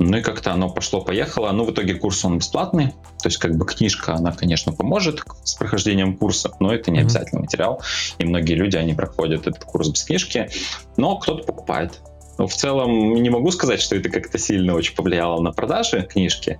[0.00, 1.52] Ну и как-то оно пошло-поехало.
[1.52, 2.88] Ну, в итоге курс он бесплатный.
[3.22, 7.42] То есть, как бы книжка, она, конечно, поможет с прохождением курса, но это не обязательный
[7.42, 7.82] материал.
[8.16, 10.48] И многие люди, они проходят этот курс без книжки.
[10.96, 12.00] Но кто-то покупает.
[12.38, 16.58] Но в целом не могу сказать, что это как-то сильно очень повлияло на продажи книжки.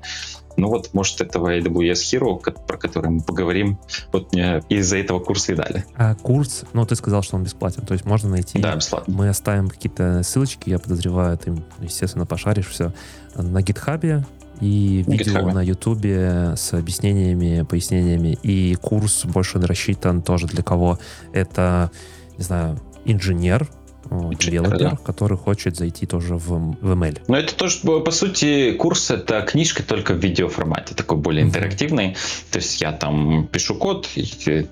[0.56, 3.78] Ну вот, может, этого AWS Hero, про который мы поговорим,
[4.12, 5.84] вот мне из-за этого курса и дали.
[5.96, 8.58] А курс, ну, ты сказал, что он бесплатен, то есть можно найти...
[8.58, 9.14] Да, бесплатно.
[9.14, 12.92] Мы оставим какие-то ссылочки, я подозреваю, ты, естественно, пошаришь все
[13.34, 14.24] на гитхабе,
[14.60, 15.52] и видео GitHub.
[15.52, 18.38] на Ютубе с объяснениями, пояснениями.
[18.42, 20.98] И курс больше рассчитан тоже для кого
[21.32, 21.90] это,
[22.36, 23.68] не знаю, инженер,
[24.10, 24.96] девелопер, да.
[24.96, 27.22] который хочет зайти тоже в, в ML.
[27.28, 31.48] Но это тоже, по сути, курс— это книжка только в видеоформате, такой более mm-hmm.
[31.48, 32.16] интерактивный.
[32.50, 34.08] То есть я там пишу код,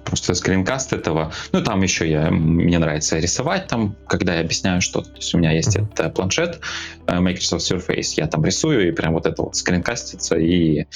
[0.04, 1.32] просто скринкаст этого.
[1.52, 5.10] Ну, там еще я, мне нравится рисовать там, когда я объясняю что-то.
[5.10, 5.92] То есть у меня есть mm-hmm.
[5.92, 6.60] это планшет
[7.06, 10.86] э, Microsoft Surface, я там рисую, и прям вот это вот скринкастится, и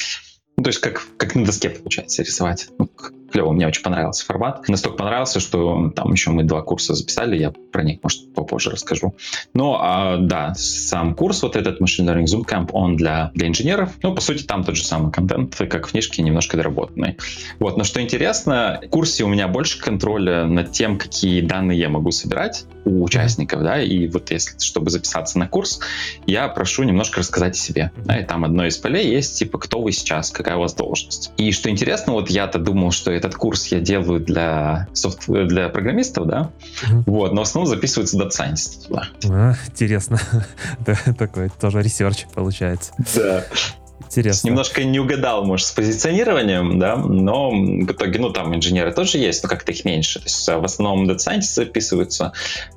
[0.57, 2.69] ну, то есть как, как на доске получается рисовать.
[2.79, 2.89] Ну,
[3.33, 4.69] клево, мне очень понравился формат.
[4.69, 9.15] Настолько понравился, что там еще мы два курса записали, я про них, может, попозже расскажу.
[9.55, 13.91] Но, а, да, сам курс, вот этот Machine Learning Zoom Camp, он для, для инженеров.
[14.03, 17.17] Ну, по сути, там тот же самый контент, как в книжке, немножко доработанный.
[17.59, 21.89] Вот, но что интересно, в курсе у меня больше контроля над тем, какие данные я
[21.89, 25.81] могу собирать у участников, да, и вот если, чтобы записаться на курс,
[26.27, 27.93] я прошу немножко рассказать о себе.
[28.05, 31.33] Да, и там одно из полей есть, типа, кто вы сейчас, какая у вас должность.
[31.37, 35.27] И что интересно, вот я-то думал, что этот курс я делаю для, софт...
[35.29, 37.03] для программистов, да, mm-hmm.
[37.07, 39.09] вот, но в основном записывается Data Science туда.
[39.29, 40.19] А, интересно.
[41.19, 42.93] Такой тоже research получается.
[43.15, 43.45] Да.
[44.05, 44.49] Интересно.
[44.49, 49.43] Немножко не угадал, может, с позиционированием, да, но в итоге, ну, там инженеры тоже есть,
[49.43, 50.19] но как-то их меньше.
[50.19, 52.33] То есть в основном Scientist записываются,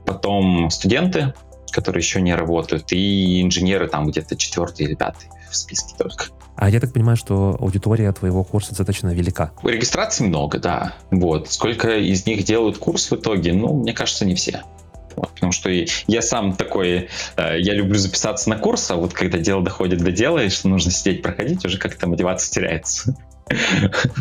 [0.06, 1.34] потом студенты,
[1.72, 6.28] которые еще не работают, и инженеры там где-то четвертый или пятый в списке только.
[6.56, 9.52] А я так понимаю, что аудитория твоего курса достаточно велика.
[9.64, 10.94] Регистраций много, да.
[11.12, 11.52] Вот.
[11.52, 13.54] Сколько из них делают курс в итоге?
[13.54, 14.64] Ну, мне кажется, не все.
[15.16, 19.64] Потому что я сам такой, э, я люблю записаться на курс, а вот когда дело
[19.64, 23.16] доходит до дела, и что нужно сидеть проходить, уже как-то мотивация теряется.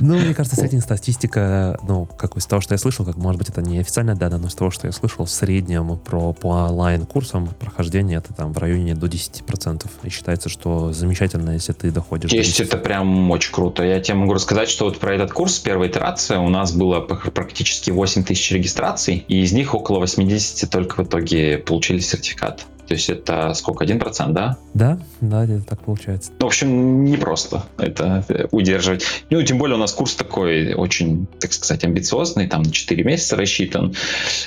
[0.01, 3.49] Ну, мне кажется, средняя статистика, ну, как из того, что я слышал, как, может быть,
[3.49, 7.49] это не официальная дата, но из того, что я слышал, в среднем про, по онлайн-курсам
[7.59, 9.87] прохождение это там в районе до 10%.
[10.03, 13.83] И считается, что замечательно, если ты доходишь Есть до это прям очень круто.
[13.83, 17.91] Я тебе могу рассказать, что вот про этот курс, первая итерация, у нас было практически
[17.91, 22.67] 8 тысяч регистраций, и из них около 80 только в итоге получили сертификат.
[22.87, 24.59] То есть это сколько, один процент, да?
[24.75, 26.33] Да, да, это так получается.
[26.39, 29.05] В общем, не просто это удерживать.
[29.31, 33.37] Ну, тем более у нас курс такой очень, так сказать, амбициозный, там на 4 месяца
[33.37, 33.95] рассчитан.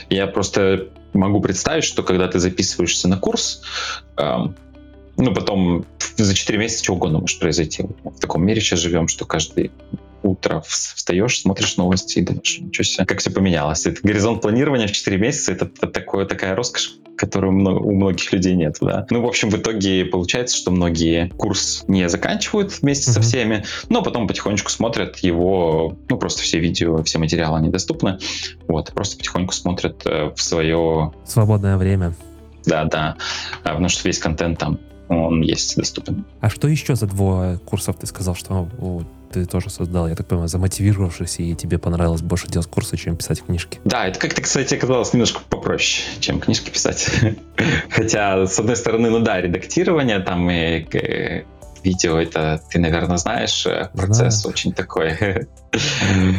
[0.09, 3.61] Я просто могу представить, что когда ты записываешься на курс,
[4.17, 4.55] эм,
[5.17, 7.85] ну, потом за 4 месяца что угодно может произойти.
[8.03, 9.71] В таком мире сейчас живем, что каждый
[10.23, 13.85] утро встаешь, смотришь новости и думаешь, ничего себе, как все поменялось.
[13.85, 18.55] Это горизонт планирования в 4 месяца, это, это такое, такая роскошь, которую у многих людей
[18.55, 19.05] нет, да.
[19.09, 23.13] Ну, в общем, в итоге получается, что многие курс не заканчивают вместе mm-hmm.
[23.13, 28.19] со всеми, но потом потихонечку смотрят его, ну, просто все видео, все материалы, они доступны,
[28.67, 31.13] вот, просто потихоньку смотрят э, в свое...
[31.25, 32.13] Свободное время.
[32.65, 33.15] Да, да,
[33.63, 36.25] а, потому что весь контент там он есть доступен.
[36.41, 38.67] А что еще за двое курсов ты сказал, что
[39.31, 43.43] ты тоже создал, я так понимаю, замотивировавшись, и тебе понравилось больше делать курсы, чем писать
[43.43, 43.79] книжки?
[43.83, 47.09] Да, это как-то, кстати, оказалось немножко попроще, чем книжки писать.
[47.89, 51.43] Хотя, с одной стороны, ну да, редактирование там и э,
[51.83, 54.53] видео, это ты, наверное, знаешь, э, процесс Знаю.
[54.53, 55.47] очень такой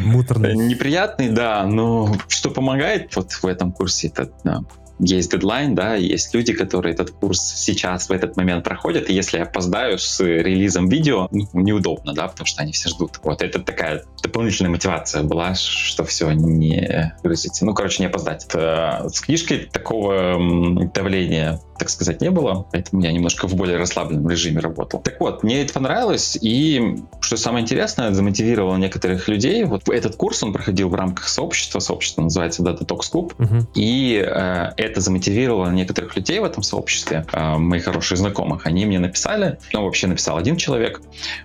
[0.05, 0.55] муторный.
[0.69, 4.63] Неприятный, да, но что помогает вот в этом курсе, это да,
[4.99, 9.39] есть дедлайн, да, есть люди, которые этот курс сейчас в этот момент проходят, и если
[9.39, 13.21] я опоздаю с релизом видео, ну, неудобно, да, потому что они все ждут.
[13.23, 17.65] Вот это такая дополнительная мотивация была, что все, не грызите.
[17.65, 18.45] Ну, короче, не опоздать.
[18.45, 24.29] Это, с книжкой такого давления так сказать, не было, поэтому я немножко в более расслабленном
[24.29, 25.01] режиме работал.
[25.01, 29.64] Так вот, мне это понравилось, и что самое интересное, замотивировало некоторых людей.
[29.64, 33.67] Вот этот курс, он проходил в рамках сообщества, сообщество называется Data Talks Club, uh-huh.
[33.75, 38.67] и э, это замотивировало некоторых людей в этом сообществе, э, моих хороших знакомых.
[38.67, 41.01] Они мне написали, ну, вообще написал один человек,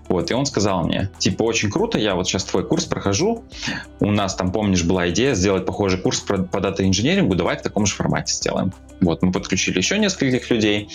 [0.07, 3.43] вот, и он сказал мне, типа, очень круто, я вот сейчас твой курс прохожу,
[3.99, 7.93] у нас там, помнишь, была идея сделать похожий курс по, дата-инженерингу, давай в таком же
[7.93, 8.73] формате сделаем.
[9.01, 10.89] Вот, мы подключили еще нескольких людей,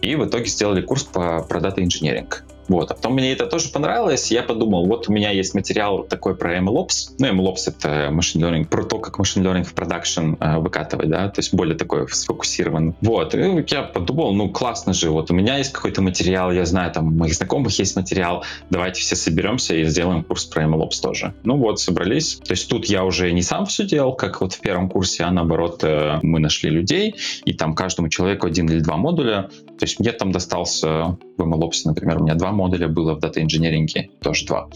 [0.00, 2.44] и в итоге сделали курс по, про инженеринг.
[2.68, 2.90] Вот.
[2.90, 6.58] А потом мне это тоже понравилось, я подумал, вот у меня есть материал такой про
[6.58, 7.14] MLOps.
[7.18, 11.28] Ну, MLOps— это machine learning, про то, как machine learning в продакшн э, выкатывать, да,
[11.28, 12.94] то есть более такой сфокусирован.
[13.00, 13.34] Вот.
[13.34, 17.08] И я подумал, ну, классно же, вот у меня есть какой-то материал, я знаю, там,
[17.08, 21.34] у моих знакомых есть материал, давайте все соберемся и сделаем курс про MLOps тоже.
[21.44, 22.36] Ну вот, собрались.
[22.44, 25.30] То есть тут я уже не сам все делал, как вот в первом курсе, а
[25.30, 29.48] наоборот, э, мы нашли людей, и там каждому человеку один или два модуля.
[29.78, 33.42] То есть мне там достался в MLOps, например, у меня два модуля было в дата
[33.42, 34.68] инженеринге, тоже два.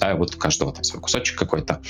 [0.00, 1.80] Да, вот у каждого там свой кусочек какой-то.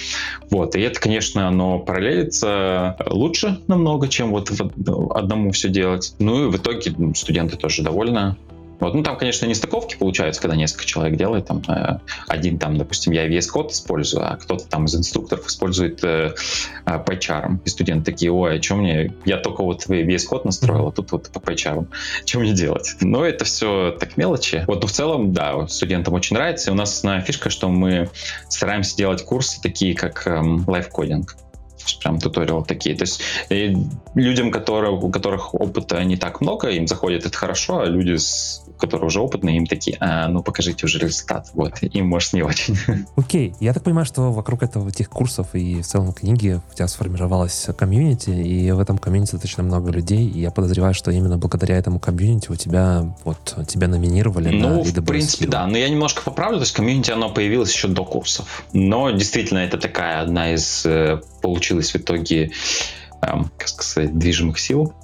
[0.51, 4.51] Вот, и это, конечно, оно параллелится лучше намного, чем вот
[5.15, 6.15] одному все делать.
[6.19, 8.37] Ну и в итоге студенты тоже довольны.
[8.81, 8.95] Вот.
[8.95, 11.47] Ну, там, конечно, не стыковки получаются, когда несколько человек делает.
[11.47, 16.03] Там, э, один там, допустим, я VS Code использую, а кто-то там из инструкторов использует
[16.05, 16.35] э,
[16.87, 17.59] э, PyCharm.
[17.65, 19.13] И студенты такие, ой, а что мне...
[19.25, 21.89] Я только вот VS Code настроил, а тут вот по PyCharm.
[22.25, 22.97] Что мне делать?
[23.01, 24.65] Но это все так мелочи.
[24.67, 26.71] Вот, но в целом, да, студентам очень нравится.
[26.71, 28.11] И у нас основная фишка, что мы
[28.49, 31.37] стараемся делать курсы такие, как эм, лайфкодинг
[31.97, 32.97] прям туториалы такие.
[32.97, 33.23] То есть
[34.15, 38.65] людям, которые, у которых опыта не так много, им заходит это хорошо, а люди, с,
[38.79, 41.51] которые уже опытные, им такие, а, ну покажите уже результат.
[41.55, 42.77] Вот, им может не очень.
[43.17, 43.57] Okay, okay.
[43.61, 47.69] я так понимаю, что вокруг этого этих курсов и в целом книги у тебя сформировалась
[47.77, 51.99] community, и в этом community достаточно много людей, и я подозреваю, что именно благодаря этому
[51.99, 56.59] community у тебя, вот, тебя номинировали ну, на в принципе, да, но я немножко поправлю,
[56.59, 61.21] то есть community, оно появилось еще до курсов, но действительно это такая одна из э,
[61.43, 62.53] получилось в итоге,
[63.23, 64.95] эм, как сказать, движимых сил,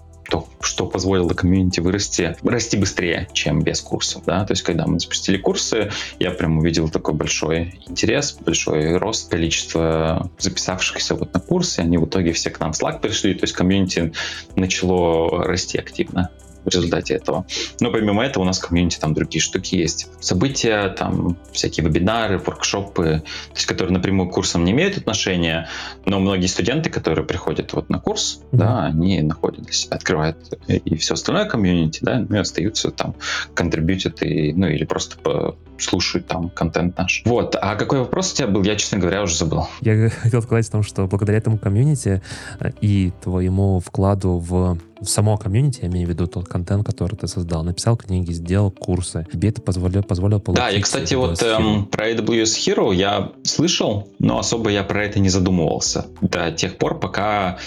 [0.74, 5.36] что позволило комьюнити вырасти, расти быстрее, чем без курсов, да, то есть когда мы запустили
[5.36, 11.96] курсы, я прям увидел такой большой интерес, большой рост количества записавшихся вот на курсы, они
[11.96, 14.12] в итоге все к нам в Slack пришли, то есть комьюнити
[14.56, 16.30] начало расти активно
[16.64, 17.46] в результате этого.
[17.80, 20.08] Но помимо этого у нас в комьюнити там другие штуки есть.
[20.20, 25.68] События, там всякие вебинары, воркшопы, то есть которые напрямую к курсам не имеют отношения,
[26.04, 28.56] но многие студенты, которые приходят вот на курс, mm-hmm.
[28.56, 30.36] да, они находят для себя, открывают
[30.68, 33.14] и все остальное комьюнити, да, ну и остаются там,
[33.54, 37.22] контрибьютят и, ну или просто по слушают там контент наш.
[37.24, 37.56] Вот.
[37.60, 38.62] А какой вопрос у тебя был?
[38.62, 39.66] Я, честно говоря, уже забыл.
[39.80, 42.22] Я хотел сказать о том, что благодаря этому комьюнити
[42.60, 47.16] э, и твоему вкладу в в само комьюнити, я имею в виду тот контент, который
[47.16, 50.64] ты создал, написал книги, сделал курсы, тебе это позволило, позволило получить...
[50.64, 55.20] Да, и, кстати, вот эм, про AWS Hero я слышал, но особо я про это
[55.20, 57.58] не задумывался до тех пор, пока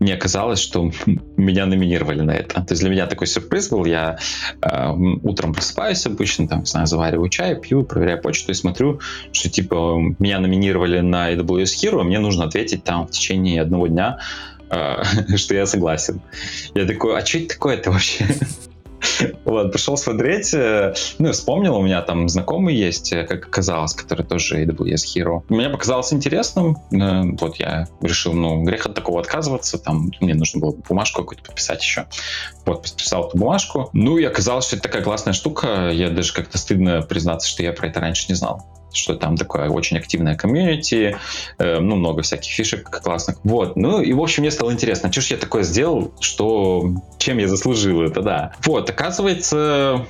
[0.00, 0.90] мне казалось, что
[1.36, 2.62] меня номинировали на это.
[2.62, 3.84] То есть для меня такой сюрприз был.
[3.84, 4.18] Я
[4.62, 4.90] э,
[5.22, 9.00] утром просыпаюсь обычно, там, не знаю, завариваю чай, пью, проверяю почту и смотрю,
[9.32, 14.18] что типа меня номинировали на AWS Hero, мне нужно ответить там в течение одного дня,
[14.70, 15.02] э,
[15.36, 16.20] что я согласен.
[16.74, 18.26] Я такой, а что это такое-то вообще?
[19.44, 24.24] Вот, пришел смотреть, э, ну, вспомнил, у меня там знакомый есть, э, как оказалось, который
[24.24, 25.42] тоже AWS Hero.
[25.48, 30.60] Мне показалось интересным, э, вот я решил, ну, грех от такого отказываться, там мне нужно
[30.60, 32.06] было бумажку какую-то подписать еще.
[32.64, 33.90] Вот, подписал эту бумажку.
[33.92, 37.72] Ну, и оказалось, что это такая классная штука, я даже как-то стыдно признаться, что я
[37.72, 41.16] про это раньше не знал что там такое очень активное комьюнити,
[41.58, 43.38] э, ну, много всяких фишек классных.
[43.44, 47.38] Вот, ну, и, в общем, мне стало интересно, что же я такое сделал, что, чем
[47.38, 48.52] я заслужил это, да.
[48.64, 50.06] Вот, оказывается,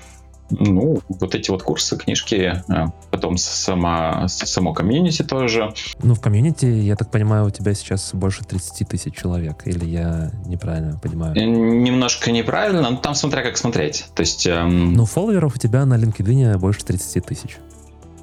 [0.50, 5.74] ну, вот эти вот курсы, книжки, э, потом сама, само комьюнити тоже.
[6.02, 10.30] Ну, в комьюнити, я так понимаю, у тебя сейчас больше 30 тысяч человек, или я
[10.46, 11.34] неправильно понимаю?
[11.36, 14.06] Э, немножко неправильно, но там смотря как смотреть.
[14.14, 14.46] То есть...
[14.46, 14.94] Эм...
[14.94, 17.58] Ну, фолловеров у тебя на LinkedIn больше 30 тысяч.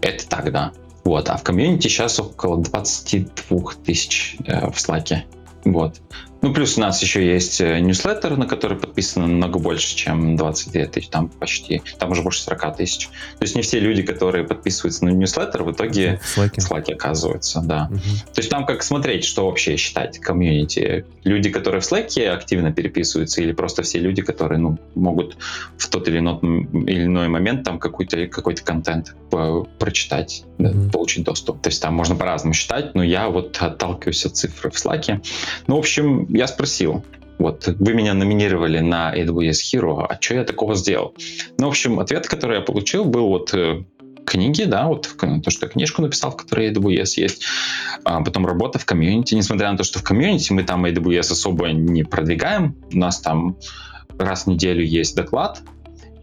[0.02, 0.72] Это так, да.
[1.04, 5.24] Вот, а в комьюнити сейчас около 22 тысяч э, в Slack.
[5.64, 6.02] Вот.
[6.46, 10.86] Ну, плюс у нас еще есть э, ньюслеттер, на который подписано намного больше, чем 22
[10.86, 13.08] тысяч, там почти, там уже больше 40 тысяч.
[13.08, 17.90] То есть не все люди, которые подписываются на ньюслеттер, в итоге в Slack оказываются, да.
[17.90, 18.00] Угу.
[18.36, 21.08] То есть там как смотреть, что вообще считать комьюнити.
[21.24, 25.38] Люди, которые в Slack активно переписываются, или просто все люди, которые, ну, могут
[25.80, 26.38] в тот или иной,
[26.86, 29.16] или иной момент там какой-то какой-то контент
[29.80, 30.70] прочитать, угу.
[30.70, 31.64] да, получить доступ.
[31.64, 35.26] То есть там можно по-разному считать, но я вот отталкиваюсь от цифры в Slack.
[35.66, 37.04] Ну, в общем, я спросил,
[37.38, 41.14] вот, вы меня номинировали на AWS Hero, а что я такого сделал?
[41.58, 43.84] Ну, в общем, ответ, который я получил, был вот э,
[44.26, 47.44] книги, да, вот то, что я книжку написал, в которой AWS есть,
[48.04, 51.68] а потом работа в комьюнити, несмотря на то, что в комьюнити мы там AWS особо
[51.70, 53.58] не продвигаем, у нас там
[54.18, 55.62] раз в неделю есть доклад,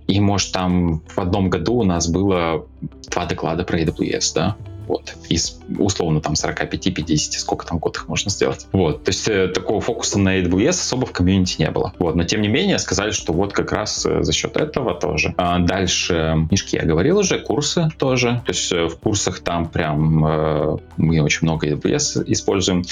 [0.06, 2.66] и, может, там в одном году у нас было
[3.10, 5.14] два доклада про AWS, да, Вот.
[5.28, 8.66] Из условно там 45-50, сколько там год их можно сделать.
[8.72, 9.04] Вот.
[9.04, 11.94] То есть э, такого фокуса на AWS особо в комьюнити не было.
[11.98, 12.14] Вот.
[12.14, 15.34] Но тем не менее сказали, что вот как раз э, за счет этого тоже.
[15.36, 18.42] А дальше книжки я говорил уже, курсы тоже.
[18.46, 22.84] То есть э, в курсах там прям э, мы очень много AWS используем.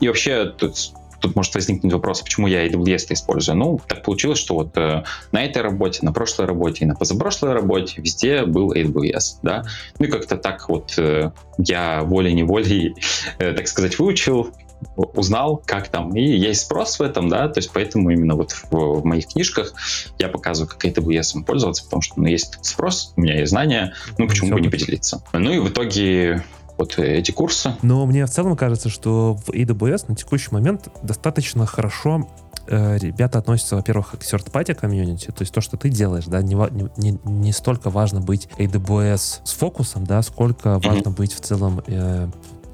[0.00, 3.58] И вообще тут тут может возникнуть вопрос, почему я AWS использую.
[3.58, 7.52] Ну, так получилось, что вот э, на этой работе, на прошлой работе и на позапрошлой
[7.52, 9.64] работе везде был AWS, да.
[9.98, 12.94] Ну и как-то так вот э, я волей-неволей,
[13.38, 14.52] э, так сказать, выучил,
[14.96, 18.70] узнал, как там, и есть спрос в этом, да, то есть поэтому именно вот в,
[18.70, 19.74] в моих книжках
[20.18, 24.28] я показываю, как AWS пользоваться, потому что ну, есть сппрос, у меня есть знания, ну
[24.28, 25.22] почему бы не поделиться.
[25.32, 26.44] Ну и в итоге
[26.78, 27.74] вот эти курсы.
[27.82, 32.28] Но мне в целом кажется, что в AWS на текущий момент достаточно хорошо
[32.68, 36.54] э, ребята относятся, во-первых, к third-party комьюнити, то есть то, что ты делаешь, да, не,
[36.96, 42.28] не, не столько важно быть AWS с фокусом, да, сколько важно быть в целом э,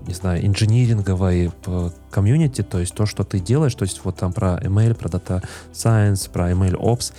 [0.06, 4.32] не знаю, инжиниринговой э, комьюнити, то есть то, что ты делаешь, то есть вот там
[4.32, 7.12] про ML, про Data Science, про ML Ops,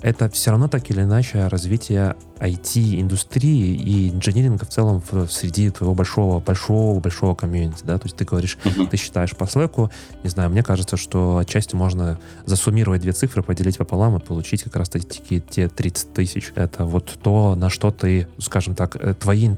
[0.00, 5.94] это все равно так или иначе развитие IT-индустрии и инжиниринга в целом в, среди твоего
[5.94, 8.88] большого, большого, большого комьюнити, да, то есть ты говоришь, uh-huh.
[8.88, 9.90] ты считаешь по слэку,
[10.22, 14.76] не знаю, мне кажется, что отчасти можно засуммировать две цифры, поделить пополам и получить как
[14.76, 16.52] раз таки те 30 тысяч.
[16.54, 19.50] Это вот то, на что ты, скажем так, э, твои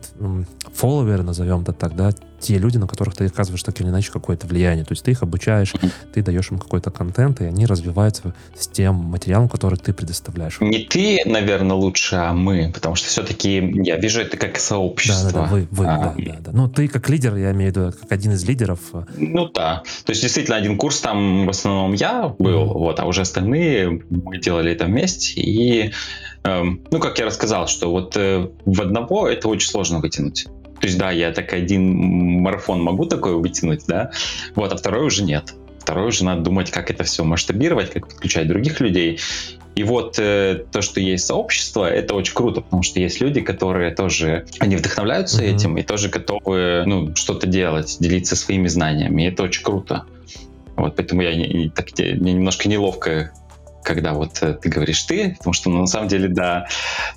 [0.74, 4.46] фолловеры, назовем это так, да, те люди, на которых ты оказываешь так или иначе какое-то
[4.46, 4.84] влияние.
[4.84, 5.72] То есть ты их обучаешь,
[6.12, 10.60] ты даешь им какой-то контент, и они развиваются с тем материалом, который ты предоставляешь.
[10.60, 15.32] Не ты, наверное, лучше, а мы потому что все-таки я вижу это как сообщество.
[15.32, 16.50] Да, да, да, вы, вы, а, да, да, да.
[16.52, 18.80] Ну, ты как лидер, я имею в виду, как один из лидеров.
[19.16, 19.82] Ну да.
[20.04, 22.78] То есть действительно один курс там в основном я был, mm-hmm.
[22.78, 25.40] вот, а уже остальные мы делали это вместе.
[25.40, 25.92] И,
[26.44, 30.46] эм, ну, как я рассказал, что вот э, в одного это очень сложно вытянуть.
[30.80, 34.10] То есть, да, я так один марафон могу такой вытянуть, да,
[34.56, 35.54] вот, а второй уже нет.
[35.78, 39.18] Второй уже надо думать, как это все масштабировать, как подключать других людей.
[39.74, 43.94] И вот э, то, что есть сообщество, это очень круто, потому что есть люди, которые
[43.94, 45.54] тоже, они вдохновляются mm-hmm.
[45.54, 49.22] этим и тоже готовы, ну, что-то делать, делиться своими знаниями.
[49.22, 50.04] И это очень круто.
[50.76, 53.32] Вот, поэтому я не, так, мне немножко неловко
[53.82, 56.66] когда вот э, ты говоришь ты, потому что ну, на самом деле да,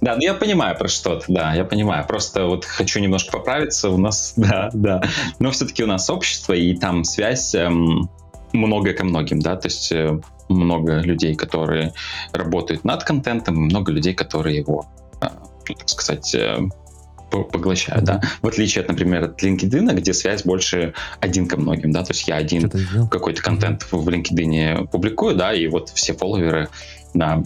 [0.01, 3.97] да, ну я понимаю про что-то, да, я понимаю, просто вот хочу немножко поправиться, у
[3.97, 5.03] нас, да, да,
[5.39, 8.09] но все-таки у нас общество и там связь эм,
[8.51, 11.93] много ко многим, да, то есть э, много людей, которые
[12.34, 14.86] работают над контентом, много людей, которые его,
[15.21, 15.27] э,
[15.69, 16.60] ну, так сказать, э,
[17.29, 18.21] поглощают, да.
[18.41, 22.27] В отличие от, например, от LinkedIn, где связь больше один ко многим, да, то есть
[22.27, 22.69] я один
[23.10, 26.69] какой-то контент в LinkedIn публикую, да, и вот все фолловеры,
[27.13, 27.43] да,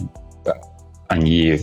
[1.08, 1.60] они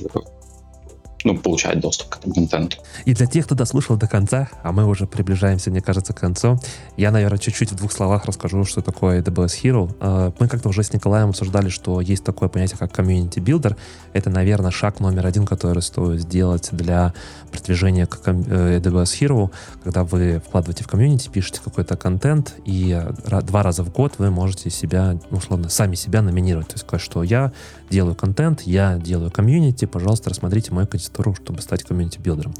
[1.27, 2.77] ну, получать доступ к этому контенту.
[3.05, 6.59] И для тех, кто дослушал до конца, а мы уже приближаемся, мне кажется, к концу,
[6.95, 9.95] я, наверное, чуть-чуть в двух словах расскажу, что такое AWS Hero.
[9.99, 13.75] А, мы как-то уже с Николаем обсуждали, что есть такое понятие, как Community Builder.
[14.13, 17.13] Это, наверное, шаг номер один, который стоит сделать для
[17.51, 19.51] продвижения к AWS э, Hero,
[19.83, 23.01] когда вы вкладываете в community, пишете какой-то контент, и
[23.43, 26.67] два раза в год вы можете себя, условно, сами себя номинировать.
[26.67, 27.51] То есть сказать, что я
[27.89, 32.53] делаю контент, я делаю community, пожалуйста, рассмотрите мою кандидатуру, чтобы стать community builder -ом.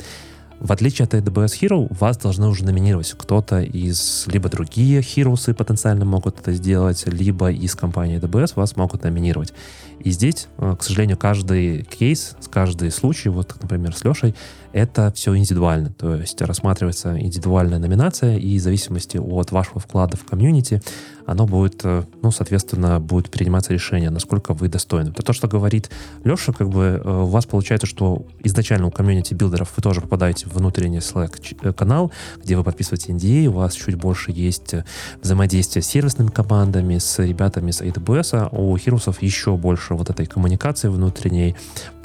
[0.60, 6.04] В отличие от AWS Hero, вас должны уже номинировать кто-то из либо другие Heroes потенциально
[6.04, 9.54] могут это сделать, либо из компании AWS вас могут номинировать.
[10.00, 14.36] И здесь, э, к сожалению, каждый кейс, каждый случай, вот, например, с Лешей,
[14.74, 15.92] это все индивидуально.
[15.92, 20.82] То есть рассматривается индивидуальная номинация, и в зависимости от вашего вклада в community,
[21.26, 25.12] оно будет, э, ну, соответственно, будет приниматься решение, насколько вы достойны.
[25.12, 25.90] То, что говорит
[26.24, 30.02] Леша, как бы э, у вас получается, что изначально у community builder -ов вы тоже
[30.02, 34.76] попадаете в внутренний Slack-канал, где вы подписываете NDA, у вас чуть больше есть
[35.22, 40.26] взаимодействие с сервисными командами, с ребятами с AWS, а у Хирусов еще больше вот этой
[40.26, 41.56] коммуникации внутренней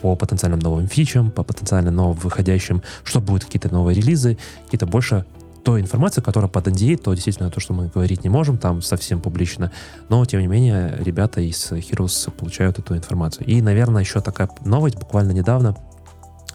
[0.00, 5.24] по потенциальным новым фичам, по потенциально новым выходящим, что будут какие-то новые релизы, какие-то больше
[5.62, 9.20] той информации, которая под NDA, то действительно то, что мы говорить не можем, там совсем
[9.20, 9.70] публично,
[10.08, 13.46] но тем не менее ребята из Heroes получают эту информацию.
[13.46, 15.76] И, наверное, еще такая новость буквально недавно,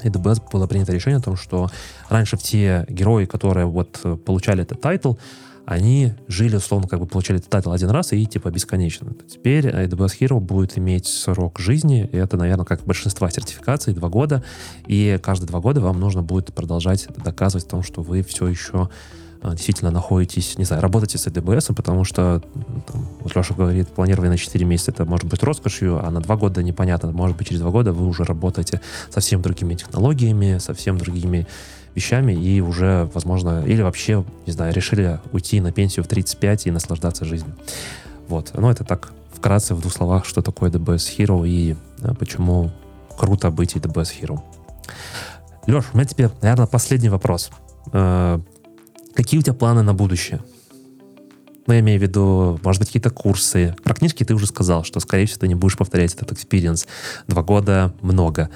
[0.03, 1.69] AWS было принято решение о том, что
[2.09, 5.13] раньше все герои, которые вот получали этот title,
[5.67, 9.13] они жили, условно, как бы получали этот title один раз и типа бесконечно.
[9.30, 14.45] Теперь AWS Hero будет иметь срок жизни, и это, наверное, как большинство сертификаций, два года,
[14.88, 18.89] и каждые два года вам нужно будет продолжать доказывать о том, что вы все еще
[19.41, 22.41] а, действительно находитесь, не знаю, работаете с AWS, потому что,
[22.89, 26.36] там, вот Леша говорит, планирование на 4 месяца это может быть роскошью, а на 2
[26.38, 27.12] года непонятно.
[27.12, 31.45] Может быть, через 2 года вы уже работаете совсем другими технологиями, совсем другими
[31.97, 36.71] вещами и уже, возможно, или вообще, не знаю, решили уйти на пенсию в 35 и
[36.71, 37.55] наслаждаться жизнью.
[38.28, 38.51] Вот.
[38.53, 42.72] Ну, это так вкратце в двух словах, что такое AWS Hero и да, почему
[43.17, 44.39] круто быть AWS Hero.
[45.65, 47.49] Леш, у меня тебе, наверное, последний вопрос.
[47.91, 48.39] Э,
[49.15, 50.39] какие у тебя планы на будущее?
[51.65, 53.76] Ну, я имею в виду, может быть, какие-то курсы.
[53.84, 56.88] Про книжки ты уже сказал, что, скорее всего, ты не будешь повторять этот experience.
[57.28, 58.49] Два года много.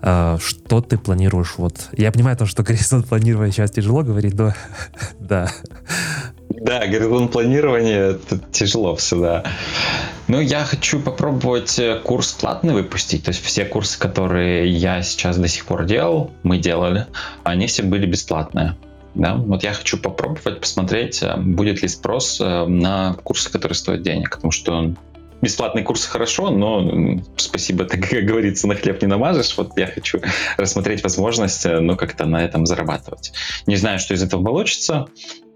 [0.00, 1.54] Uh, что ты планируешь?
[1.56, 4.54] Вот я понимаю то, что горизонт планирования сейчас тяжело говорить, но
[5.18, 5.50] да.
[6.48, 9.44] Да, горизонт планирования это тяжело всегда.
[10.28, 13.24] Ну, я хочу попробовать э, курс платный выпустить.
[13.24, 17.06] То есть все курсы, которые я сейчас до сих пор делал, мы делали,
[17.44, 18.76] они все были бесплатные.
[19.14, 19.34] Да?
[19.34, 24.36] Вот я хочу попробовать, посмотреть, э, будет ли спрос э, на курсы, которые стоят денег.
[24.36, 24.94] Потому что
[25.42, 29.56] бесплатные курсы хорошо, но спасибо, так как говорится, на хлеб не намажешь.
[29.56, 30.20] Вот я хочу
[30.56, 33.32] рассмотреть возможность, ну, как-то на этом зарабатывать.
[33.66, 35.06] Не знаю, что из этого получится.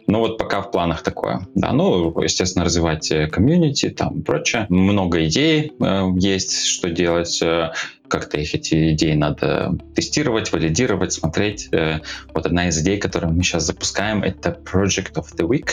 [0.06, 1.46] Ну вот пока в планах такое.
[1.54, 4.66] Да, ну, естественно, развивать э, комьюнити, там прочее.
[4.68, 7.40] Много идей э, есть, что делать.
[7.42, 7.72] Э,
[8.08, 11.68] как-то их эти идеи надо тестировать, валидировать, смотреть.
[11.72, 12.00] Э,
[12.34, 15.70] вот одна из идей, которую мы сейчас запускаем, это Project of the Week.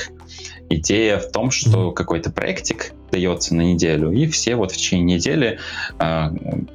[0.70, 5.60] Идея в том, что какой-то проектик дается на неделю, и все вот в течение недели
[6.00, 6.30] э,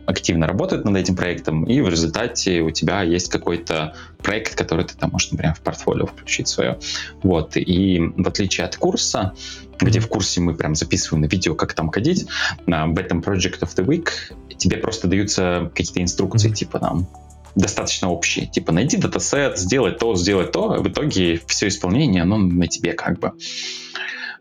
[0.07, 4.95] активно работают над этим проектом, и в результате у тебя есть какой-то проект, который ты
[4.97, 6.79] там можешь, например, в портфолио включить свое.
[7.23, 9.35] Вот, и в отличие от курса,
[9.79, 12.27] где в курсе мы прям записываем на видео, как там кодить,
[12.67, 14.09] в этом Project of the Week
[14.57, 16.55] тебе просто даются какие-то инструкции, mm-hmm.
[16.55, 17.09] типа там
[17.55, 18.47] достаточно общие.
[18.47, 20.71] Типа, найди датасет, сделай то, сделай то.
[20.71, 23.33] В итоге все исполнение, оно на тебе как бы.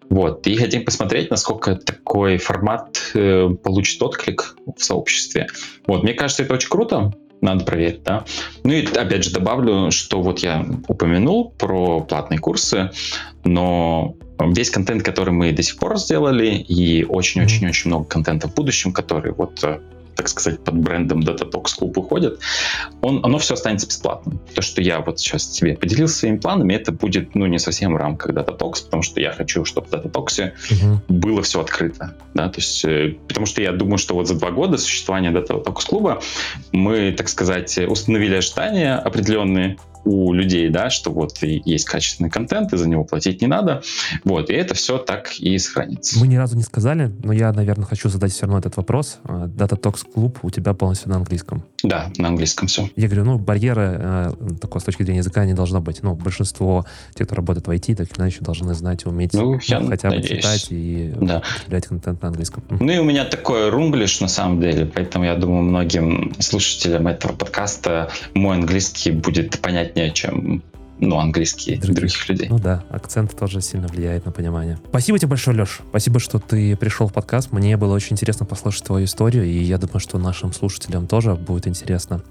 [0.10, 0.46] Вот.
[0.48, 5.48] И хотим посмотреть, насколько такой формат э, получит отклик в сообществе.
[5.88, 6.04] Вот.
[6.04, 7.14] Мне кажется, это очень круто.
[7.42, 8.24] Надо проверить, да.
[8.64, 12.92] Ну и опять же добавлю, что вот я упомянул про платные курсы,
[13.44, 18.94] но весь контент, который мы до сих пор сделали, и очень-очень-очень много контента в будущем,
[18.94, 19.82] который вот э,
[20.16, 22.40] так сказать, под брендом Datatox Club уходит,
[23.02, 24.40] он, оно все останется бесплатным.
[24.54, 27.98] То, что я вот сейчас тебе поделился своими планами, это будет, ну, не совсем в
[27.98, 31.02] рамках Datatox, потому что я хочу, чтобы в Datatox угу.
[31.08, 34.52] было все открыто, да, то есть, э, потому что я думаю, что вот за два
[34.52, 36.22] года существования Datatox клуба
[36.72, 42.78] мы, так сказать, установили ожидания определенные, у людей, да, что вот есть качественный контент, и
[42.78, 43.82] за него платить не надо.
[44.24, 46.20] Вот, и это все так и сохранится.
[46.20, 49.20] Мы ни разу не сказали, но я, наверное, хочу задать все равно этот вопрос.
[49.24, 51.64] Data Talks Club у тебя полностью на английском.
[51.84, 52.90] Да, на английском все.
[52.96, 54.32] Я говорю, ну, барьеры э,
[54.62, 56.02] такой с точки зрения языка не должно быть.
[56.04, 59.80] Ну, большинство тех, кто работает в IT, так или иначе должны знать, уметь ну, я
[59.80, 60.30] ну, хотя надеюсь.
[60.30, 61.40] бы читать и да.
[61.40, 62.64] употреблять контент на английском.
[62.70, 67.34] Ну и у меня такой румблиш на самом деле, поэтому я думаю, многим слушателям этого
[67.34, 70.64] подкаста мой английский будет понять понятнее, чем
[71.00, 71.96] ну, английский других.
[71.96, 72.48] других людей.
[72.50, 74.78] Ну да, акцент тоже сильно влияет на понимание.
[74.90, 75.80] Спасибо тебе большое, Леш.
[75.90, 77.52] Спасибо, что ты пришел в подкаст.
[77.52, 81.68] Мне было очень интересно послушать твою историю, и я думаю, что нашим слушателям тоже будет
[81.68, 82.22] интересно.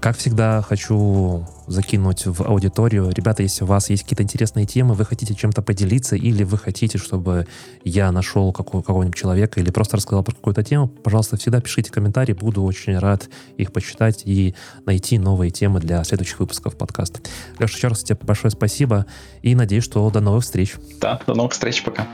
[0.00, 3.10] Как всегда, хочу закинуть в аудиторию.
[3.10, 6.98] Ребята, если у вас есть какие-то интересные темы, вы хотите чем-то поделиться, или вы хотите,
[6.98, 7.46] чтобы
[7.82, 12.32] я нашел какого- какого-нибудь человека, или просто рассказал про какую-то тему, пожалуйста, всегда пишите комментарии.
[12.32, 14.54] Буду очень рад их почитать и
[14.86, 17.20] найти новые темы для следующих выпусков подкаста.
[17.58, 19.04] Леша, еще раз тебе большое спасибо,
[19.42, 20.76] и надеюсь, что до новых встреч.
[21.00, 22.06] Да, до новых встреч, пока.